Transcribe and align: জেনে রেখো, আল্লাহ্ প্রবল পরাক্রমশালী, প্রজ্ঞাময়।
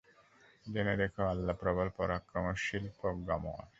জেনে 0.65 0.93
রেখো, 0.95 1.23
আল্লাহ্ 1.23 1.57
প্রবল 1.59 1.87
পরাক্রমশালী, 1.97 2.89
প্রজ্ঞাময়। 3.01 3.65